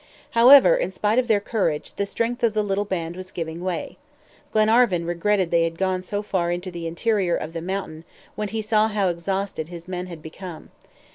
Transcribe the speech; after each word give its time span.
However, 0.31 0.75
in 0.75 0.89
spite 0.89 1.19
of 1.19 1.27
their 1.27 1.39
courage, 1.39 1.93
the 1.93 2.07
strength 2.07 2.43
of 2.43 2.55
the 2.55 2.63
little 2.63 2.85
band 2.85 3.15
was 3.15 3.29
giving 3.29 3.61
way. 3.61 3.99
Glenarvan 4.51 5.05
regretted 5.05 5.51
they 5.51 5.63
had 5.63 5.77
gone 5.77 6.01
so 6.01 6.23
far 6.23 6.49
into 6.51 6.71
the 6.71 6.87
interior 6.87 7.35
of 7.35 7.53
the 7.53 7.61
mountain 7.61 8.03
when 8.33 8.47
he 8.47 8.63
saw 8.63 8.87
how 8.87 9.09
exhausted 9.09 9.69
his 9.69 9.87
men 9.87 10.07
had 10.07 10.23
become. 10.23 10.71